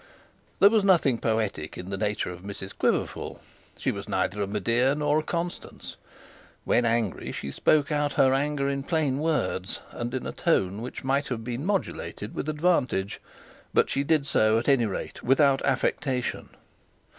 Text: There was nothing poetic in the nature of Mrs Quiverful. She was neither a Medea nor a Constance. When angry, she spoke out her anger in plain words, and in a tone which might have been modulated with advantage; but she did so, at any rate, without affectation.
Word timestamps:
There 0.57 0.71
was 0.71 0.83
nothing 0.83 1.19
poetic 1.19 1.77
in 1.77 1.91
the 1.91 1.95
nature 1.95 2.31
of 2.31 2.41
Mrs 2.41 2.75
Quiverful. 2.75 3.39
She 3.77 3.91
was 3.91 4.09
neither 4.09 4.41
a 4.41 4.47
Medea 4.47 4.95
nor 4.95 5.19
a 5.19 5.23
Constance. 5.23 5.95
When 6.65 6.85
angry, 6.85 7.31
she 7.31 7.51
spoke 7.51 7.91
out 7.91 8.13
her 8.13 8.33
anger 8.33 8.67
in 8.67 8.81
plain 8.81 9.19
words, 9.19 9.79
and 9.91 10.11
in 10.15 10.25
a 10.25 10.31
tone 10.31 10.81
which 10.81 11.03
might 11.03 11.27
have 11.27 11.43
been 11.43 11.67
modulated 11.67 12.33
with 12.33 12.49
advantage; 12.49 13.21
but 13.75 13.91
she 13.91 14.03
did 14.03 14.25
so, 14.25 14.57
at 14.57 14.67
any 14.67 14.87
rate, 14.87 15.21
without 15.21 15.61
affectation. 15.61 16.49